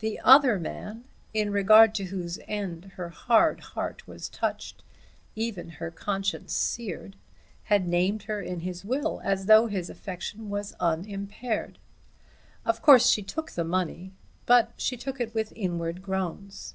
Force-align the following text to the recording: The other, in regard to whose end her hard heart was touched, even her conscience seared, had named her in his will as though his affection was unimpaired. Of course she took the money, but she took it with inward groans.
The 0.00 0.20
other, 0.20 0.60
in 1.32 1.50
regard 1.50 1.94
to 1.94 2.04
whose 2.04 2.38
end 2.46 2.92
her 2.96 3.08
hard 3.08 3.60
heart 3.60 4.06
was 4.06 4.28
touched, 4.28 4.82
even 5.34 5.70
her 5.80 5.90
conscience 5.90 6.52
seared, 6.52 7.16
had 7.62 7.88
named 7.88 8.24
her 8.24 8.38
in 8.42 8.60
his 8.60 8.84
will 8.84 9.22
as 9.24 9.46
though 9.46 9.68
his 9.68 9.88
affection 9.88 10.50
was 10.50 10.74
unimpaired. 10.78 11.78
Of 12.66 12.82
course 12.82 13.08
she 13.08 13.22
took 13.22 13.52
the 13.52 13.64
money, 13.64 14.12
but 14.44 14.72
she 14.76 14.98
took 14.98 15.18
it 15.22 15.34
with 15.34 15.54
inward 15.56 16.02
groans. 16.02 16.74